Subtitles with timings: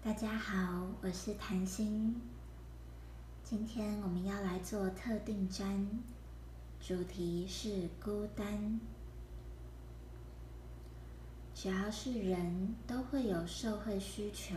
[0.00, 2.14] 大家好，我是谭心。
[3.42, 5.88] 今天我们要来做特定占，
[6.80, 8.80] 主题是孤单。
[11.52, 14.54] 只要是人都会有社会需求，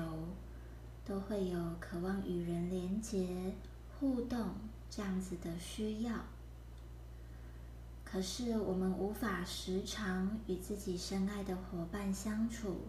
[1.03, 3.55] 都会有渴望与人连结、
[3.99, 4.51] 互动
[4.91, 6.23] 这样子的需要。
[8.05, 12.81] 可是我们无法时常与自己深爱的伙伴相处，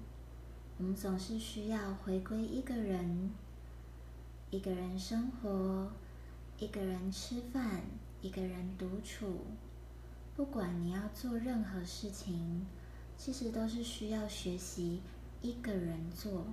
[0.82, 3.30] 我们总是需要回归一个人，
[4.50, 5.92] 一个人生活，
[6.58, 7.82] 一个人吃饭，
[8.20, 9.42] 一个人独处。
[10.34, 12.66] 不管你要做任何事情，
[13.16, 15.00] 其实都是需要学习
[15.40, 16.46] 一个人做。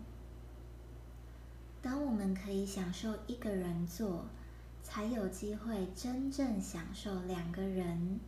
[1.82, 4.28] 当我们可以享受一个人做，
[4.84, 8.20] 才有机会真正享受两个人。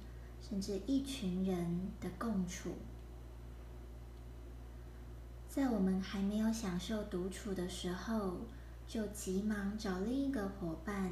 [0.41, 2.71] 甚至一群人的共处，
[5.51, 8.37] 在我们还没有享受独处的时候，
[8.87, 11.12] 就急忙找另一个伙伴、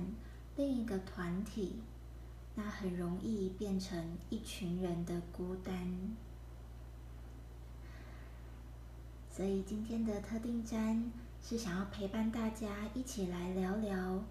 [0.56, 1.82] 另一个团体，
[2.56, 6.16] 那很容易变成一群人的孤单。
[9.30, 11.12] 所以今天的特定站
[11.44, 14.24] 是想要陪伴大家一起来聊聊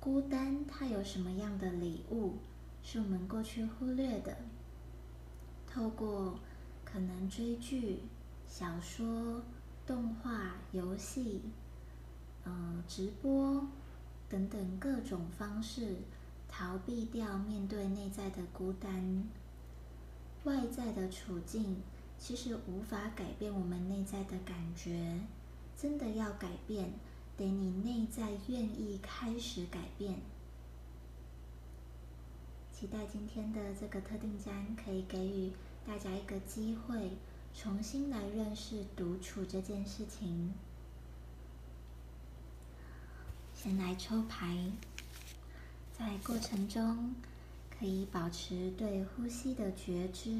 [0.00, 2.34] 孤单，它有什么样的礼物？
[2.82, 4.36] 是我们过去忽略的。
[5.68, 6.36] 透过
[6.84, 8.00] 可能追剧、
[8.58, 9.42] 小说、
[9.86, 11.42] 动画、游戏、
[12.46, 13.62] 嗯直播
[14.30, 15.96] 等等各种方式，
[16.48, 19.24] 逃避掉面对内在的孤单。
[20.44, 21.82] 外在的处境
[22.18, 25.20] 其实无法改变我们内在的感觉。
[25.76, 26.94] 真的要改变，
[27.36, 30.14] 得你内在愿意开始改变。
[32.72, 35.52] 期待今天的这个特定章可以给予
[35.86, 37.10] 大家一个机会，
[37.58, 40.52] 重新来认识独处这件事情。
[43.54, 44.70] 先来抽牌，
[45.98, 47.14] 在过程中
[47.70, 50.30] 可以保持对呼吸的觉知，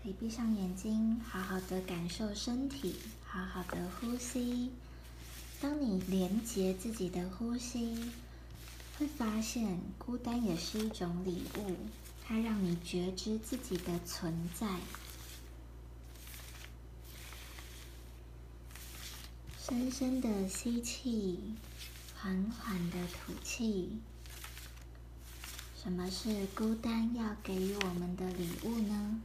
[0.00, 4.70] 可以闭上眼睛，好好的感受身体，好好的呼吸。
[5.60, 8.12] 当你连接自己的呼吸。
[8.98, 11.74] 会发现，孤单也是一种礼物，
[12.22, 14.68] 它让你觉知自己的存在。
[19.70, 21.38] 深深的吸气，
[22.16, 24.00] 缓缓的吐气。
[25.80, 29.20] 什么是孤单要给予我们的礼物呢？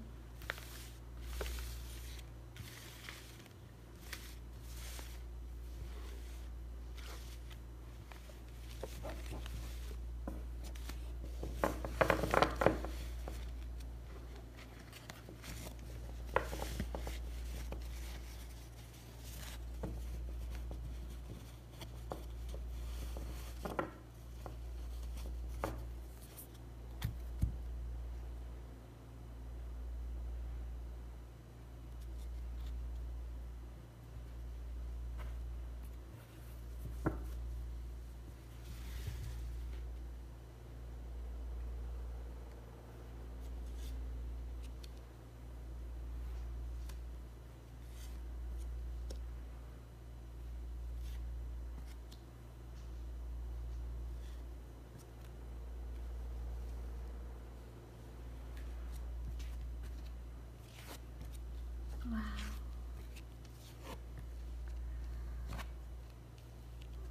[62.16, 62.22] 哇，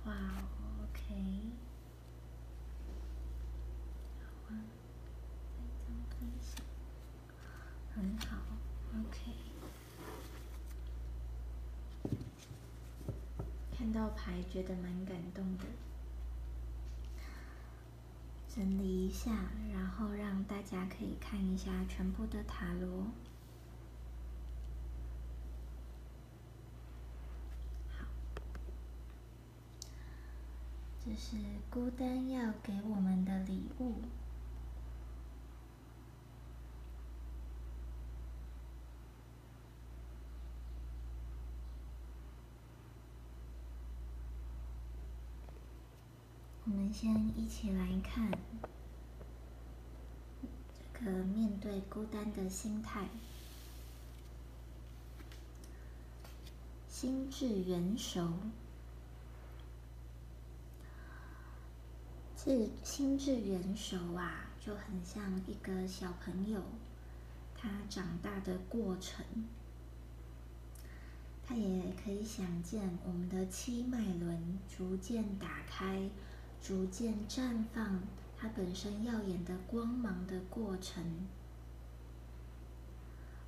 [0.06, 0.14] 哇
[0.82, 1.02] ，OK，
[4.22, 4.50] 好啊，
[5.52, 6.64] 再张分享，
[7.94, 8.38] 很好
[8.94, 9.18] ，OK，
[13.76, 15.64] 看到牌觉得蛮感动的，
[18.48, 19.30] 整理一下，
[19.72, 23.08] 然后让大家可以看一下全部的塔罗。
[31.14, 31.36] 这是
[31.70, 33.94] 孤单要给我们的礼物。
[46.64, 48.32] 我们先一起来看
[50.98, 53.06] 这个面对孤单的心态，
[56.88, 58.32] 心智元首。
[62.44, 66.60] 是心智元首啊，就很像一个小朋友，
[67.54, 69.24] 他长大的过程。
[71.42, 76.10] 他也可以想见我们的七脉轮逐渐打开，
[76.60, 78.02] 逐渐绽放
[78.36, 81.02] 它本身耀眼的光芒的过程。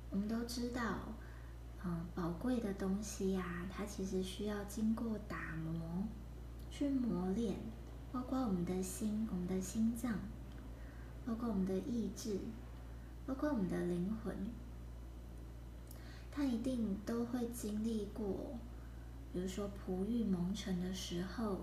[0.09, 1.13] 我们都知道，
[1.85, 6.07] 嗯，宝贵的东西呀，它其实需要经过打磨，
[6.71, 7.57] 去磨练，
[8.17, 10.11] 包括我们的心、我们的心脏，
[11.23, 12.39] 包括我们的意志，
[13.27, 14.35] 包括我们的灵魂。
[16.31, 18.57] 他一定都会经历过，
[19.31, 21.59] 比如说璞玉蒙尘的时候，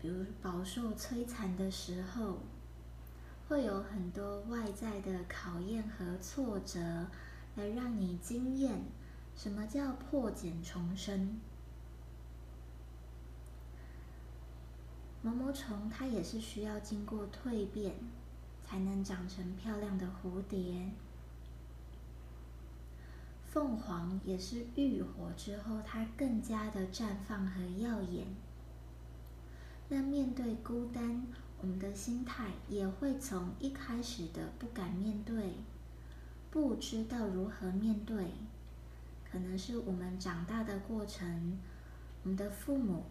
[0.00, 2.40] 比如饱受摧残的时候，
[3.48, 7.06] 会有很多外在的考验和挫折，
[7.54, 8.82] 来让你惊艳
[9.36, 11.38] 什么叫破茧重生。
[15.22, 17.94] 毛毛虫它也是需要经过蜕变，
[18.60, 20.90] 才能长成漂亮的蝴蝶。
[23.46, 28.26] 凤凰也是浴火之后，它更加的绽放和耀眼。
[29.88, 31.26] 那面对孤单，
[31.60, 35.52] 我们的心态也会从一开始的不敢面对，
[36.50, 38.32] 不知道如何面对，
[39.30, 41.58] 可能是我们长大的过程，
[42.24, 43.04] 我们的父母、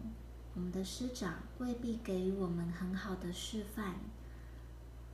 [0.54, 3.96] 我们的师长未必给予我们很好的示范。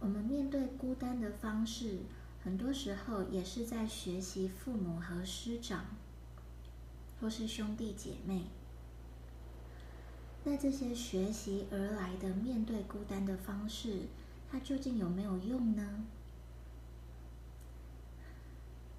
[0.01, 2.01] 我们面对孤单的方式。
[2.45, 5.85] 很多时候也是在学习父母和师长，
[7.21, 8.45] 或是兄弟姐妹。
[10.45, 14.07] 那这些学习而来的面对孤单的方式，
[14.51, 16.05] 它究竟有没有用呢？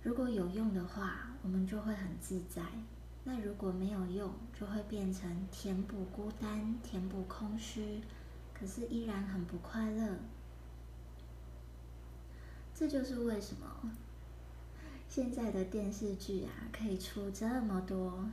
[0.03, 2.61] 如果有用的话，我们就会很自在；
[3.31, 8.01] 那如果没有用，就会变成填补孤单、填补空虚，
[8.55, 10.17] 可是依然很不快乐。
[12.73, 13.91] 这就是为什么
[15.07, 18.25] 现在的电视剧啊可以出这么多，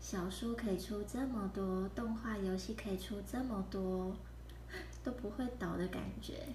[0.00, 4.16] 小说可以出这么多，动画游戏可以出这么多，
[5.04, 6.48] 都不会倒的感觉。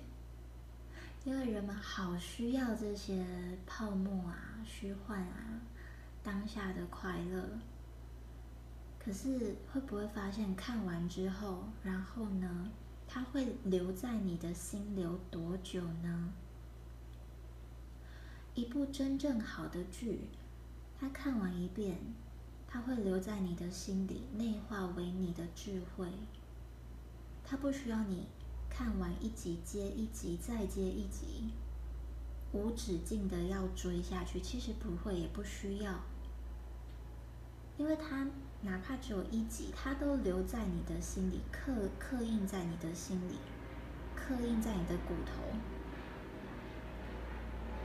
[1.23, 3.25] 因为人们好需要这些
[3.65, 5.61] 泡沫啊、虚幻啊、
[6.23, 7.59] 当下的快乐。
[8.97, 12.71] 可是会不会发现看完之后，然后呢？
[13.05, 16.33] 它会留在你的心留多久呢？
[18.55, 20.29] 一部真正好的剧，
[20.97, 21.99] 它看完一遍，
[22.65, 26.07] 它会留在你的心里，内化为你的智慧。
[27.43, 28.25] 它不需要你
[28.69, 31.51] 看完一集接一集再接一集，
[32.53, 34.39] 无止境的要追下去。
[34.39, 35.99] 其实不会，也不需要，
[37.77, 38.27] 因为它。
[38.65, 43.35] 哪怕只有一集，它都留在你的心里，刻刻印在你的心里，
[44.15, 45.43] 刻印在你的骨头。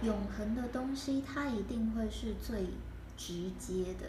[0.07, 2.69] 永恒的东西，它一定会是最
[3.17, 4.07] 直接的，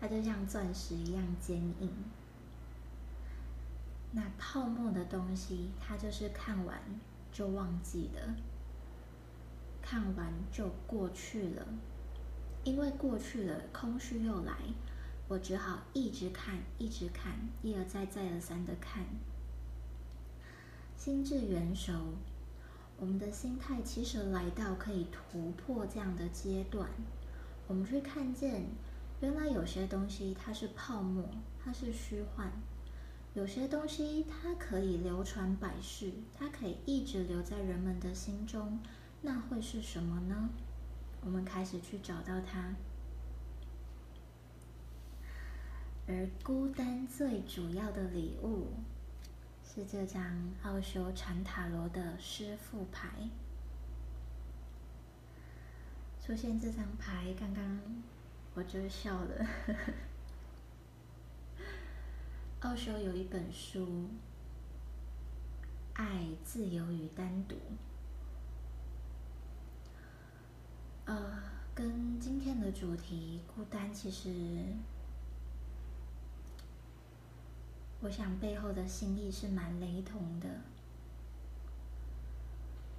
[0.00, 1.90] 它就像钻石一样坚硬。
[4.12, 6.80] 那泡沫的东西，它就是看完
[7.32, 8.36] 就忘记了，
[9.90, 11.66] 看完就过去了。
[12.62, 14.54] 因为过去了，空虚又来，
[15.28, 17.32] 我只好一直看，一直看，
[17.62, 19.02] 一而再，再而三的看。
[20.94, 21.94] 心智元熟，
[22.98, 26.86] 我们的心态其实来到可以突破这样的阶段，
[27.66, 28.66] 我们去看见，
[29.22, 31.24] 原来有些东西它是泡沫，
[31.64, 32.50] 它是虚幻；
[33.32, 38.78] 有些东西它可以流传百世，它可以一直留在人们的心中，
[39.20, 40.50] 那会是什么呢？
[41.20, 42.76] 我们开始去找到它，
[46.06, 48.68] 而孤单最主要的礼物
[49.64, 53.28] 是这张奥修禅塔罗的师傅牌。
[56.24, 57.80] 出现这张牌，刚刚
[58.54, 59.46] 我就笑了。
[62.60, 63.84] 奥修有一本书，
[65.94, 67.56] 《爱、自由与单独》。
[71.08, 71.16] 呃，
[71.74, 74.28] 跟今天的主题孤单，其实
[78.02, 80.46] 我想背后的心意是蛮雷同的。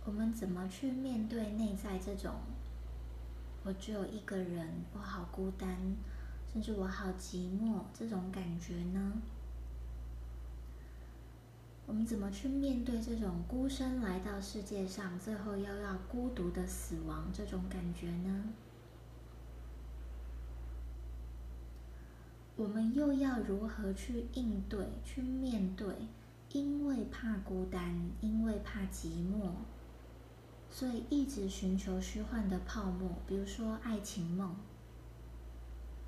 [0.06, 2.34] 我们怎么去面对内在这种
[3.63, 5.78] 我只有一个人，我好孤单，
[6.51, 9.22] 甚至我好寂寞这种感觉呢？
[11.89, 18.43] 我们怎么去面对这种孤身来到世界上，最后又要孤独的死亡这种感觉呢？
[22.55, 25.88] 我们又要如何去应对、去面对？
[26.51, 29.50] 因为怕孤单，因为怕寂寞，
[30.69, 34.55] 所以一直寻求虚幻的泡沫，比如说爱情梦，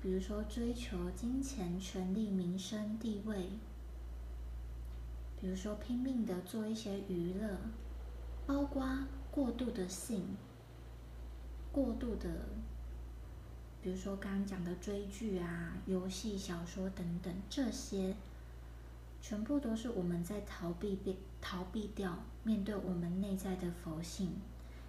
[0.00, 3.50] 比如说追求金钱、权力、名声、地位，
[5.42, 7.58] 比如说拼命的做一些娱乐，
[8.46, 8.86] 包括
[9.32, 10.36] 过度的性，
[11.72, 12.28] 过度的，
[13.82, 18.14] 比如说刚刚讲的追剧啊、游戏、小说等等，这些
[19.20, 24.36] 全部都是我们在逃避、被逃避掉面对我们内在的佛性。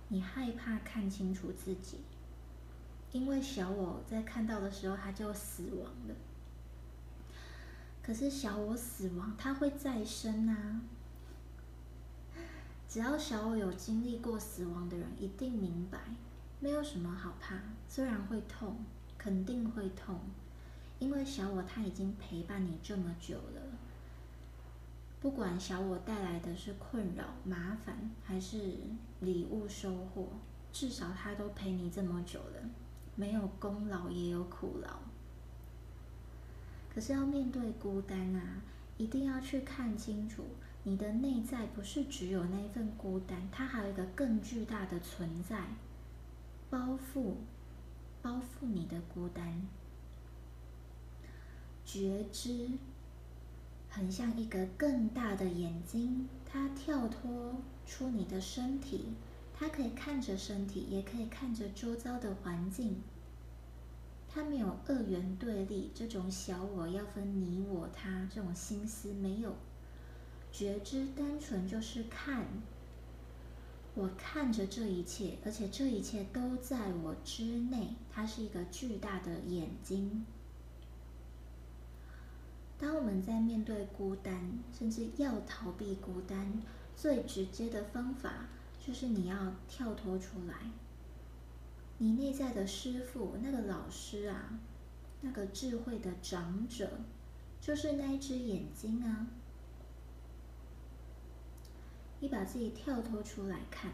[0.10, 2.01] 你害怕看清楚自己，
[3.12, 6.13] 因为小我在看到的时候，他就死亡了。
[8.05, 10.81] 可是小我死亡，他会再生啊！
[12.89, 15.98] 只要小我有经历过死亡的人，一定明白，
[16.60, 17.57] 没有什么好怕。
[17.88, 18.75] 虽然会痛，
[19.17, 20.19] 肯定会痛，
[21.00, 23.62] 因为小我他已经陪伴你这么久了。
[25.22, 28.75] 不管小我带来的是困扰、麻烦，还是
[29.22, 30.27] 礼物收获，
[30.74, 32.69] 至少他都陪你这么久了，
[33.15, 35.00] 没有功劳也有苦劳。
[36.93, 38.62] 可是要面对孤单啊，
[38.97, 40.43] 一定要去看清楚，
[40.83, 45.59] 你的内在不是只有那一份孤单，它还有一个更巨大的存在，
[46.69, 47.33] 包覆、
[48.21, 49.67] 包覆你的孤单，
[51.83, 52.69] 觉知。
[53.89, 59.13] 很像一个更大的眼睛，它跳脱出你的身体，
[59.53, 63.03] 它可以看着身体，也可以看着周遭的环境。
[64.33, 69.55] 它没有二元对立，这种小我要分你我他这种心思没有。
[70.51, 72.47] 觉知单纯就是看，
[73.93, 80.25] 我看着这一切，而且这一切都在我之内，它是一个巨大的眼睛。
[82.79, 86.59] 当我们在面对孤单，甚至要逃避孤单，
[86.95, 88.47] 最直接的方法
[88.83, 90.71] 就是你要跳脱出来。
[91.97, 94.59] 你内在的师傅，那个老师啊，
[95.21, 96.89] 那个智慧的长者，
[97.62, 99.27] 就是那一只眼睛啊。
[102.19, 103.91] 你把自己跳脱出来看，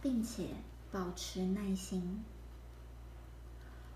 [0.00, 0.48] 并且
[0.90, 2.22] 保持耐心。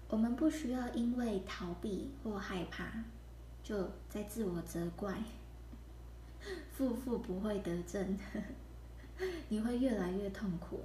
[0.09, 3.05] 我们不需要因为逃避或害怕。
[3.63, 5.23] 就在自我责怪，
[6.71, 8.19] 负负不会得正，
[9.49, 10.83] 你会越来越痛苦。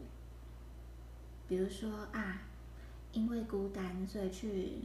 [1.50, 2.42] 比如说啊，
[3.12, 4.84] 因为孤单，所以去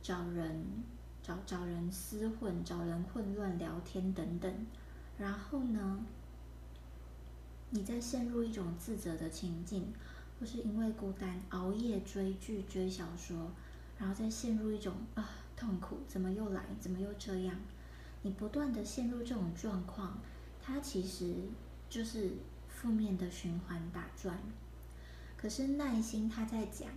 [0.00, 0.64] 找人
[1.22, 4.54] 找找人厮混，找人混乱聊天等等。
[5.18, 6.04] 然后呢，
[7.70, 9.92] 你再陷入一种自责的情境，
[10.38, 13.50] 或是因为孤单熬夜追剧追小说，
[13.98, 15.28] 然后再陷入一种啊。
[15.56, 16.64] 痛苦怎么又来？
[16.80, 17.56] 怎么又这样？
[18.22, 20.18] 你不断的陷入这种状况，
[20.60, 21.32] 它其实
[21.88, 22.32] 就是
[22.68, 24.36] 负面的循环打转。
[25.44, 26.88] 可是耐心，他在讲，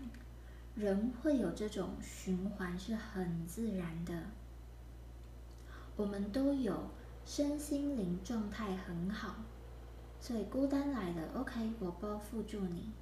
[0.73, 4.23] 人会有这种循环是很自然的。
[5.97, 6.89] 我们都有
[7.25, 9.35] 身心灵状态很好，
[10.21, 12.93] 所以孤单来了，OK，我包覆住你。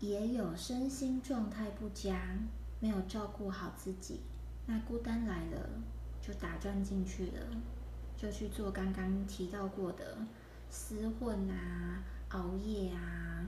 [0.00, 2.36] 也有身心状态不佳。
[2.80, 4.22] 没有照顾好自己，
[4.66, 5.70] 那孤单来了
[6.20, 7.46] 就打转进去了，
[8.16, 10.16] 就去做刚刚提到过的
[10.68, 13.46] 厮混啊、熬夜啊，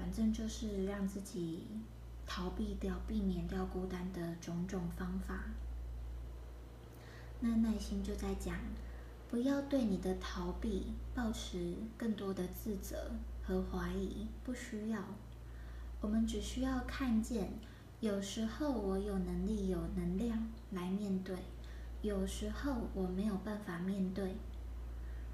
[0.00, 1.66] 反正就是让自己
[2.26, 5.44] 逃避掉、避免掉孤单的种种方法。
[7.40, 8.56] 那耐心就在讲，
[9.28, 13.10] 不要对你的逃避抱持更多的自责
[13.42, 15.04] 和怀疑，不需要，
[16.00, 17.52] 我们只需要看见。
[18.00, 21.36] 有时候我有能力、有能量来面对，
[22.00, 24.36] 有时候我没有办法面对，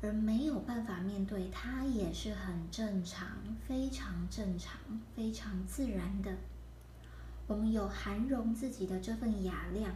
[0.06, 3.26] 而没有办法面对，它也是很正常、
[3.66, 4.78] 非常正常、
[5.16, 6.32] 非常自然的。
[7.48, 9.92] 我们有涵容自己的这份雅量，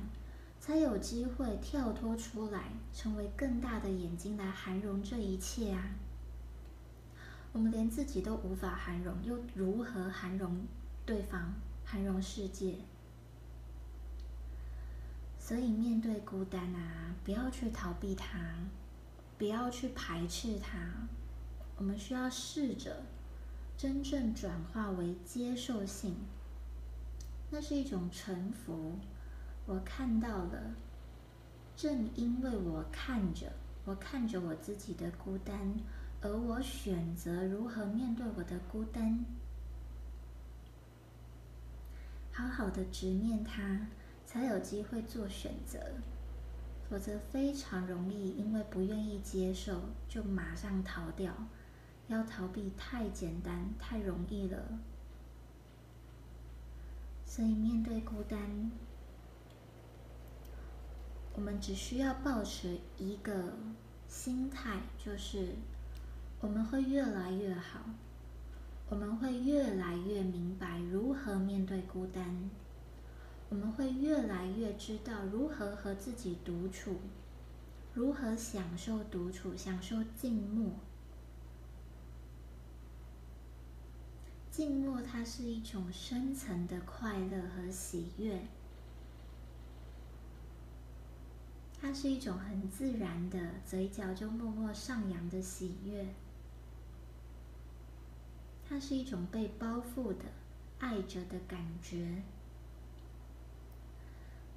[0.58, 5.90] 才有机会跳脱出来，成为更大的眼睛来涵容这一切啊！
[7.52, 10.60] 我们连自己都无法涵容，又如何涵容
[11.06, 11.54] 对方？
[11.84, 12.74] 涵容世界，
[15.40, 18.38] 所以面对孤单啊，不要去逃避它，
[19.40, 20.78] 不要去排斥它。
[21.78, 23.04] 我们需要试着
[23.74, 26.14] 真正转化为接受性，
[27.48, 28.98] 那是一种臣服。
[29.64, 30.74] 我看到了，
[31.74, 33.50] 正因为我看着，
[33.86, 35.58] 我看着我自己的孤单，
[36.20, 39.24] 而我选择如何面对我的孤单。
[42.30, 43.86] 好好的直面它，
[44.26, 45.78] 才有机会做选择，
[46.90, 51.32] 否则非常容易因为不愿意接受就马上逃掉，
[52.08, 54.80] 要逃避太简单、太容易了。
[57.24, 58.72] 所以面对孤单，
[61.34, 63.54] 我们只需要保持一个
[64.08, 65.54] 心态，就是
[66.40, 67.82] 我们会越来越好，
[68.88, 72.50] 我们会越来越明白如何面对孤单，
[73.50, 77.00] 我们会越来越知道如何和自己独处，
[77.92, 80.70] 如何享受独处，享受静默。
[84.52, 88.46] 静默，它是一种深层的快乐和喜悦，
[91.80, 96.14] 它是一种很自然的，嘴角就默默上扬的喜悦，
[98.68, 100.26] 它是一种被包覆的、
[100.78, 102.22] 爱着的感觉。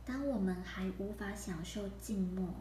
[0.06, 2.54] 当我们还无法享受静默，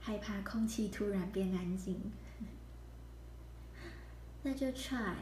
[0.00, 2.12] 害怕空气突然变安静，
[4.42, 5.14] 那就 try。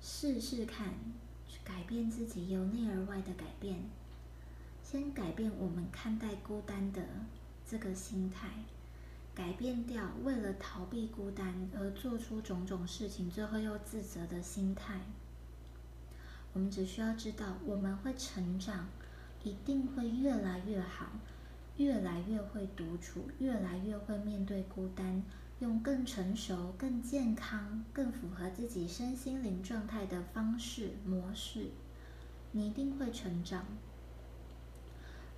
[0.00, 0.94] 试试看，
[1.46, 3.84] 去改变自己，由内而外的改变。
[4.82, 7.00] 先改变我们看待孤单的
[7.64, 8.48] 这个心态，
[9.32, 15.02] 改变掉为了逃避孤单而做出种种事情，最后又自责的心态。
[16.52, 18.88] 我们只需要知道，我们会成长，
[19.44, 21.12] 一定会越来越好，
[21.76, 25.22] 越来越会独处，越来越会面对孤单。
[25.60, 31.70] 用更成熟、更健康、更符合自己身心灵状态的方式模式，
[32.50, 33.64] 你一定会成长。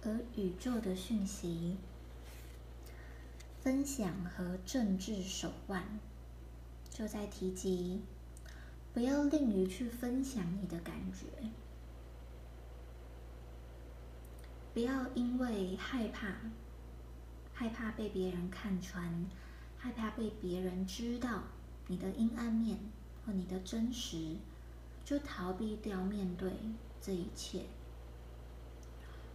[0.03, 1.77] 而宇宙的讯息、
[3.61, 6.01] 分享和政治手腕，
[6.89, 8.01] 就在提及：
[8.95, 11.27] 不要吝于去分享你的感觉，
[14.75, 16.35] 不要因为害怕、
[17.55, 19.25] 害怕被别人看穿。
[19.79, 21.43] 害怕被别人知道
[21.89, 22.79] 你的阴暗面
[23.23, 24.37] 和你的真实，
[25.05, 26.51] 就逃避掉面对
[27.03, 27.67] 这一切。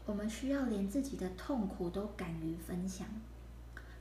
[0.08, 3.08] 我们需要连自己的痛苦都敢于分享，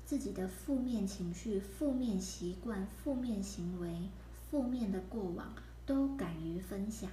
[0.07, 4.09] 自己的负面情绪、负面习惯、负面行为、
[4.51, 7.11] 负面的过往都敢于分享，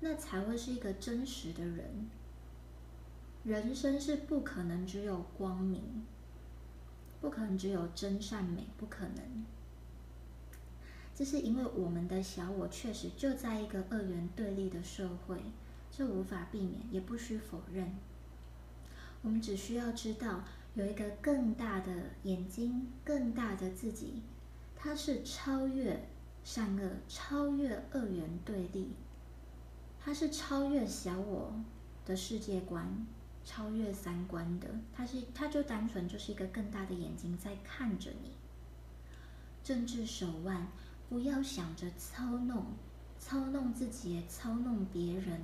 [0.00, 2.10] 那才会是一个真实的人。
[3.44, 6.04] 人生是不可能只有光明。
[7.20, 9.44] 不可能只有真善美，不可能。
[11.16, 15.42] 这是因为我们的小我确实就在一个二元对立的社会，
[15.90, 17.92] 这无法避免，也不需否认。
[19.22, 21.90] 我们只需要知道，有一个更大的
[22.22, 24.22] 眼睛、更大的自己，
[24.76, 26.08] 它是超越
[26.44, 28.92] 善恶、超越二元对立，
[29.98, 31.52] 它是超越小我
[32.06, 33.04] 的世界观。
[33.48, 38.32] 超越三观的，他是他就单纯就是一个更大的眼睛在看着你。
[39.64, 40.68] 政治手腕，
[41.08, 42.66] 不要想着操弄，
[43.18, 45.40] 操弄自己也操弄别人，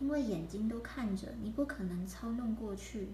[0.00, 3.10] 因为眼睛都看着，你不可能操弄过去。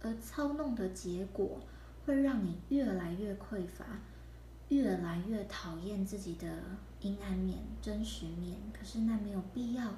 [0.00, 1.60] 而操弄的结果，
[2.06, 3.84] 会让你越来越匮乏，
[4.70, 6.62] 越来越讨厌自己的
[7.02, 8.56] 阴暗面、真实面。
[8.72, 9.92] 可是那没有必要。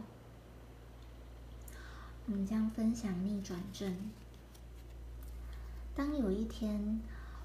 [2.31, 3.97] 我们将分享逆转症。
[5.97, 7.01] 当有一天，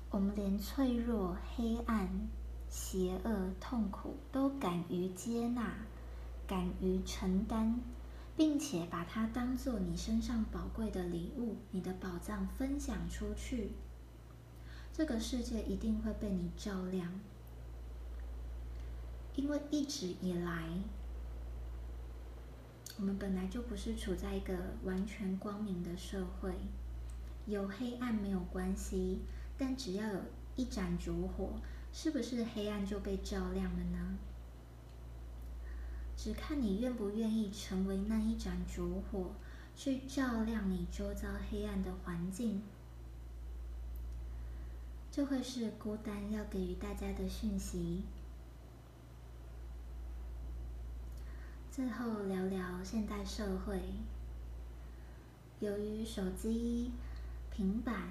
[0.09, 2.09] 我们连脆弱、黑暗、
[2.69, 5.73] 邪恶、痛苦都敢于接纳、
[6.45, 7.79] 敢于承担，
[8.35, 13.71] 并且把它当做你身上宝贵的礼物、你的宝藏分享出去，
[14.91, 17.21] 这个世界一定会被你照亮，
[19.37, 20.67] 因为一直以来。
[22.97, 26.53] 我们本来就不是处在一个完全光明的社会，
[27.47, 29.21] 有黑暗没有关系，
[29.57, 30.19] 但只要有
[30.55, 31.53] 一盏烛火，
[31.91, 34.17] 是不是黑暗就被照亮了呢？
[36.15, 39.31] 只看你愿不愿意成为那一盏烛火，
[39.75, 42.61] 去照亮你周遭黑暗的环境。
[45.11, 48.03] 这会是孤单要给予大家的讯息。
[51.75, 53.81] 最后聊聊现代社会，
[55.59, 56.91] 由于手机、
[57.49, 58.09] 平板、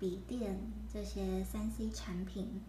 [0.00, 0.58] 笔电
[0.90, 2.62] 这些三 C 产品，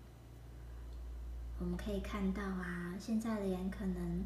[1.58, 4.26] 我们可以看到啊，现在连可能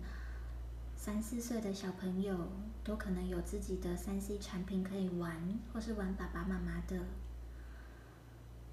[0.96, 2.36] 三四岁的小朋友
[2.84, 7.04] 都可能有自己的三 C 产品可以玩，或是玩爸爸妈妈的。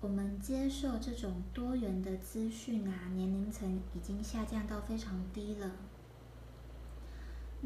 [0.00, 5.72] 我们接受这种多元的资讯啊，年龄层已经下降到非常低了。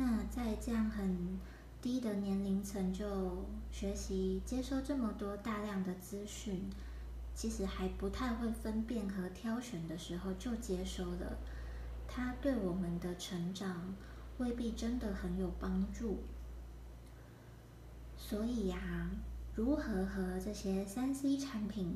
[0.00, 1.38] 那在这样很
[1.82, 6.70] 低的年龄层就学习接收这么多大量的资讯，
[7.34, 11.36] 其实还不太会分辨和挑选的时候就接收了，
[12.08, 13.94] 它对我们的成长
[14.38, 16.20] 未必真的很有帮助。
[18.16, 19.10] 所以呀，
[19.54, 21.94] 如何和这些三 C 产品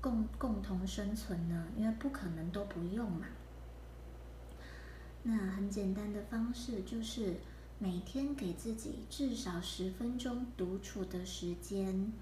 [0.00, 1.68] 共共同生存呢？
[1.76, 3.26] 因为不可能都不用嘛。
[5.28, 7.34] 那很简单的方式就是
[7.80, 12.12] 每天给自己至少十分钟独处的时间。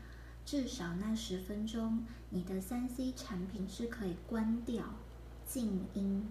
[0.46, 4.84] 至少那十分钟，你的三 C 产品是可以关掉、
[5.46, 6.26] 静音，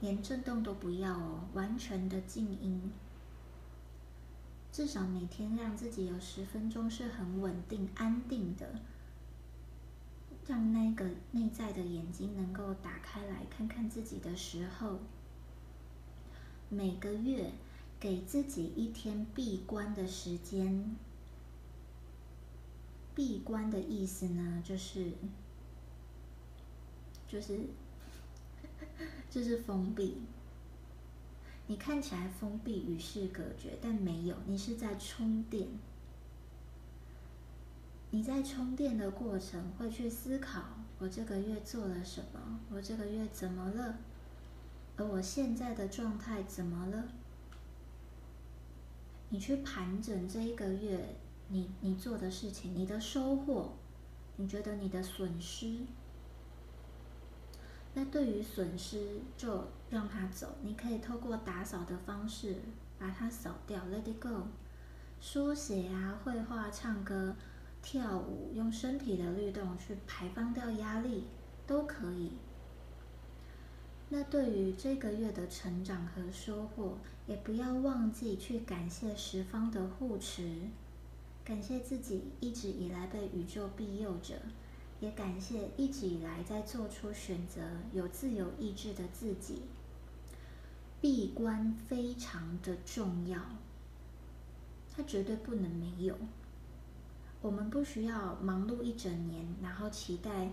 [0.00, 2.92] 连震动都不要哦，完全的静音。
[4.70, 8.80] 至少每天让自己有十分钟是很稳定、安定的，
[10.46, 14.98] 让那个内在的眼睛能够打开来看看自己的时候，
[16.68, 17.52] 每个月
[18.00, 20.96] 给自己一天闭关的时间。
[23.14, 25.12] 闭关的意思呢，就是，
[27.28, 27.60] 就是，
[29.30, 30.18] 就是封闭。
[31.66, 35.68] 你看起来封闭、与世隔绝，但没有，你是在充电。
[38.10, 40.62] 你在充电的过程会去思考：
[40.98, 42.60] 我这个月做了什么？
[42.70, 43.98] 我这个月怎么了？
[44.96, 47.04] 而我现在的状态怎么了？
[49.28, 51.16] 你去盘整这一个月。
[51.48, 53.74] 你你做的事情，你的收获，
[54.36, 55.80] 你觉得你的损失，
[57.92, 60.56] 那对于损失就让它走。
[60.62, 62.56] 你可以透过打扫的方式
[62.98, 64.48] 把它扫掉，Let it go。
[65.20, 67.36] 书写啊，绘画、唱歌、
[67.82, 71.24] 跳舞，用身体的律动去排放掉压力，
[71.66, 72.32] 都可以。
[74.16, 80.56] 那对于这个月的成长和收获，也不要忘记去感谢十方的护持。
[81.44, 84.40] 感谢自己一直以来被宇宙庇佑着，
[85.00, 87.60] 也感谢一直以来在做出选择、
[87.92, 89.62] 有自由意志的自己。
[91.00, 93.40] 闭关非常的重要，
[94.94, 96.16] 它绝对不能没有。
[97.42, 100.50] 我们不需要忙碌一整年，然后期待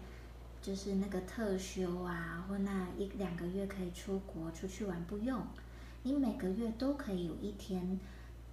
[0.62, 5.41] 就是那个特休啊，或那一两个月可以出国出去玩，不用。
[6.04, 8.00] 你每个月都可以有一天。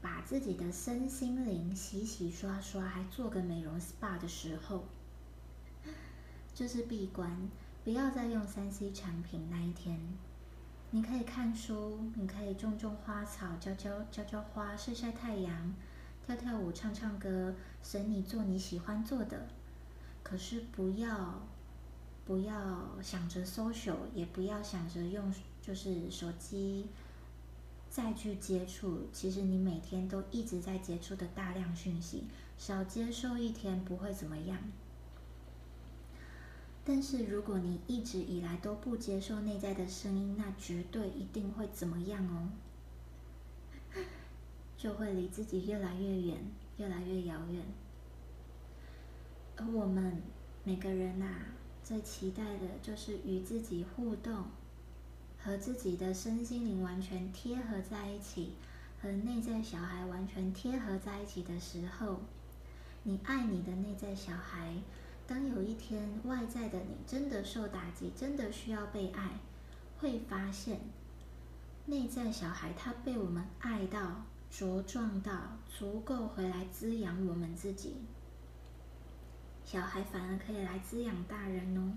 [0.01, 4.85] 把自己的身心灵洗洗刷刷，还做个美容 SPA 的时候，
[6.55, 7.49] 就是闭关，
[7.83, 9.99] 不要再用三 C 产品那一天。
[10.93, 15.75] 你可以看书，你可以种种花草，浇浇浇浇花，晒晒太阳，
[16.25, 19.49] 跳跳舞，唱唱歌，随你做你喜欢做的。
[20.23, 21.43] 可是不要
[22.29, 26.87] 不要想着 social，也不要想着用就是手机。
[27.89, 32.25] 再去接触，其实你每天都一直在接触的大量讯息，
[32.59, 34.59] 少接受一天不会怎么样。
[36.85, 42.53] 但是如果你一直以来都不接受内在的声音，那绝对一定会怎么样哦？
[44.77, 46.37] 就会离自己越来越远，
[46.77, 47.65] 越来越遥远。
[49.57, 50.23] 而我们
[50.63, 51.27] 每个人呐，
[51.89, 54.45] 最期待的就是与自己互动。
[55.39, 58.53] 和自己的身心灵完全贴合在一起，
[59.01, 62.21] 和内在小孩完全贴合在一起的时候，
[63.05, 64.75] 你爱你的内在小孩。
[65.27, 69.39] 当有一天外在的你真的受打击，真的需要被爱，
[69.99, 70.81] 会发现
[71.87, 77.95] 内在小孩他被我们爱到茁壮到足够回来滋养我们自己，
[79.71, 81.93] 小孩反而可以来滋养大人哦。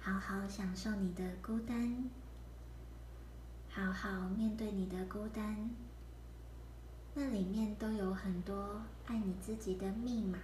[0.00, 2.08] 好好享受你的孤单，
[3.68, 5.68] 好好面对你的孤单。
[7.12, 10.38] 那里面都有很多爱你自己的密码，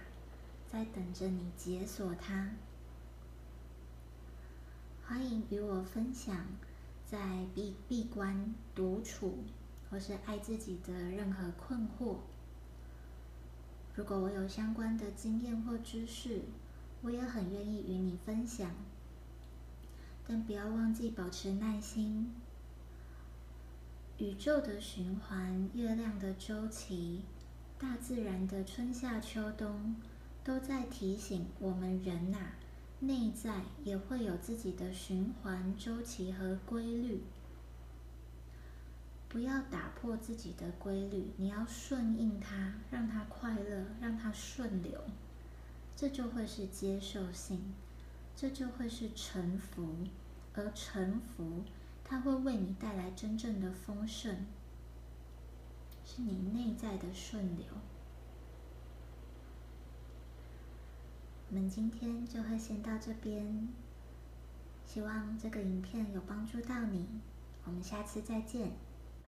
[0.71, 2.51] 在等着你解锁它。
[5.07, 6.45] 欢迎与我分享，
[7.03, 9.39] 在闭闭关独处，
[9.89, 12.17] 或是爱自己的任何困惑。
[13.97, 16.41] 如果我有相关的经验或知识，
[17.01, 18.69] 我也很愿意与你分享。
[20.27, 22.31] 但不要忘记保持耐心。
[24.19, 27.23] 宇宙的循环、月亮的周期、
[27.79, 29.95] 大自然的春夏秋冬，
[30.43, 32.37] 都在提醒我们人呐，
[32.99, 37.23] 内在也会有自己的循环周期和规律。
[39.29, 45.01] 不要打破自己的规律，你要顺应它，让它快乐，让它顺流，
[45.95, 47.73] 这就会是接受性。
[48.39, 50.05] 这就会是臣服，
[50.53, 51.63] 而臣服，
[52.05, 54.45] 它会为你带来真正的丰盛，
[56.05, 57.65] 是你内在的顺流。
[61.49, 63.67] 我们今天就会先到这边。
[64.85, 67.07] 希望这个影片有帮助到你，
[67.65, 68.71] 我们下次再见。